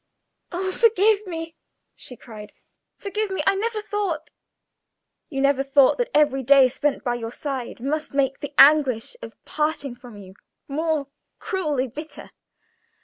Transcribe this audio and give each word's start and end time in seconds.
"Oh, 0.51 0.71
forgive 0.71 1.27
me!" 1.27 1.55
she 1.93 2.15
cried, 2.17 2.53
"forgive 2.97 3.29
me! 3.29 3.43
I 3.45 3.53
never 3.53 3.83
thought" 3.83 4.31
"You 5.29 5.41
never 5.41 5.61
thought 5.61 5.99
that 5.99 6.09
every 6.11 6.41
day 6.41 6.69
spent 6.69 7.03
by 7.03 7.13
your 7.13 7.29
side 7.31 7.79
must 7.79 8.15
make 8.15 8.39
the 8.39 8.55
anguish 8.57 9.15
of 9.21 9.35
parting 9.45 9.93
from 9.93 10.17
you 10.17 10.33
more 10.67 11.05
cruelly 11.37 11.87
bitter. 11.87 12.31